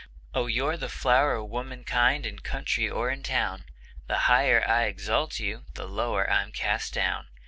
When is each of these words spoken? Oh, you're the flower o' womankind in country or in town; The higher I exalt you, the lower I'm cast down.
Oh, 0.33 0.47
you're 0.47 0.77
the 0.77 0.89
flower 0.89 1.35
o' 1.35 1.43
womankind 1.45 2.25
in 2.25 2.39
country 2.39 2.89
or 2.89 3.11
in 3.11 3.21
town; 3.21 3.65
The 4.07 4.17
higher 4.25 4.67
I 4.67 4.85
exalt 4.85 5.37
you, 5.37 5.65
the 5.75 5.85
lower 5.85 6.27
I'm 6.27 6.51
cast 6.51 6.95
down. 6.95 7.27